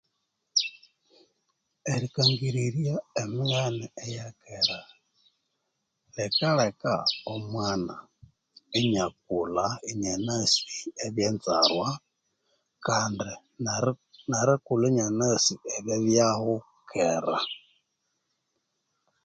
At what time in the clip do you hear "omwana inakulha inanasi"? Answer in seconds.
7.33-10.63